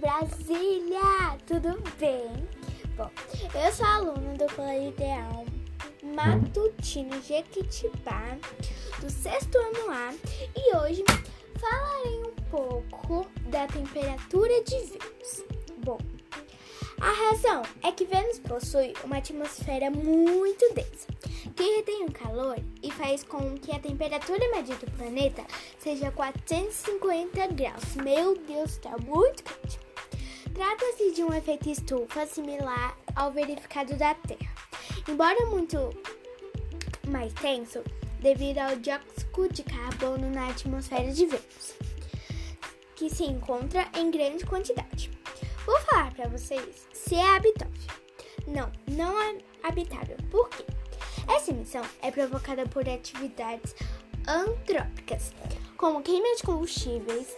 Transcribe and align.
Brasília! 0.00 1.36
Tudo 1.46 1.82
bem? 1.98 2.48
Bom, 2.96 3.10
eu 3.54 3.72
sou 3.72 3.86
aluna 3.86 4.34
do 4.34 4.54
Colégio 4.54 4.88
Ideal 4.88 5.44
Matutino 6.02 7.20
Jequitibá, 7.22 8.38
do 9.00 9.10
sexto 9.10 9.58
ano 9.58 9.90
A, 9.90 10.14
e 10.56 10.76
hoje 10.76 11.04
falarei 11.58 12.22
um 12.24 12.34
pouco 12.50 13.26
da 13.50 13.66
temperatura 13.66 14.64
de 14.64 14.76
Vênus. 14.76 15.49
Razão 17.30 17.62
é 17.84 17.92
que 17.92 18.04
Vênus 18.04 18.40
possui 18.40 18.92
uma 19.04 19.18
atmosfera 19.18 19.88
muito 19.88 20.74
densa, 20.74 21.06
que 21.54 21.76
retém 21.76 22.04
o 22.04 22.10
calor 22.10 22.58
e 22.82 22.90
faz 22.90 23.22
com 23.22 23.56
que 23.56 23.70
a 23.70 23.78
temperatura 23.78 24.40
média 24.50 24.74
do 24.74 24.90
planeta 24.90 25.44
seja 25.78 26.10
450 26.10 27.46
graus. 27.54 27.94
Meu 27.94 28.36
Deus, 28.36 28.72
está 28.72 28.98
muito 28.98 29.44
quente. 29.44 29.78
Trata-se 30.52 31.12
de 31.12 31.22
um 31.22 31.32
efeito 31.32 31.70
estufa 31.70 32.26
similar 32.26 32.98
ao 33.14 33.30
verificado 33.30 33.94
da 33.94 34.12
Terra, 34.12 34.52
embora 35.08 35.46
muito 35.46 35.78
mais 37.06 37.32
tenso 37.34 37.84
devido 38.18 38.58
ao 38.58 38.74
dióxido 38.74 39.48
de 39.52 39.62
carbono 39.62 40.28
na 40.30 40.48
atmosfera 40.48 41.12
de 41.12 41.26
Vênus, 41.26 41.76
que 42.96 43.08
se 43.08 43.22
encontra 43.22 43.86
em 43.96 44.10
grande 44.10 44.44
quantidade. 44.44 45.19
Vou 45.70 45.80
falar 45.82 46.12
para 46.14 46.26
vocês 46.26 46.88
se 46.92 47.14
é 47.14 47.36
habitável. 47.36 47.72
Não, 48.44 48.72
não 48.88 49.22
é 49.22 49.38
habitável. 49.62 50.16
Por 50.28 50.48
quê? 50.48 50.64
Essa 51.28 51.52
emissão 51.52 51.84
é 52.02 52.10
provocada 52.10 52.66
por 52.66 52.88
atividades 52.88 53.76
antrópicas, 54.26 55.32
como 55.76 56.02
queima 56.02 56.34
de 56.34 56.42
combustíveis, 56.42 57.36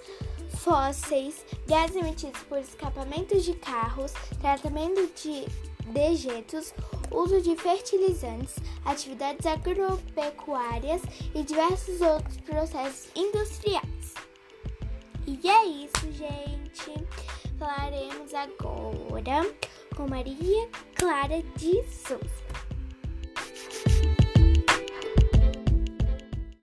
fósseis, 0.56 1.44
gases 1.66 1.94
emitidos 1.94 2.40
por 2.44 2.56
escapamentos 2.56 3.44
de 3.44 3.52
carros, 3.52 4.14
tratamento 4.40 5.06
de 5.14 5.44
dejetos, 5.92 6.72
uso 7.10 7.38
de 7.42 7.54
fertilizantes, 7.54 8.54
atividades 8.86 9.44
agropecuárias 9.44 11.02
e 11.34 11.42
diversos 11.42 12.00
outros 12.00 12.38
processos 12.38 13.10
industriais. 13.14 14.21
E 15.40 15.48
é 15.48 15.64
isso, 15.64 16.12
gente. 16.12 16.92
Falaremos 17.58 18.34
agora 18.34 19.50
com 19.96 20.06
Maria 20.06 20.68
Clara 20.94 21.42
de 21.56 21.82
Souza. 21.84 22.41